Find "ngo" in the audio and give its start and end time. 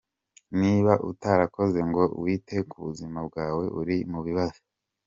1.89-2.03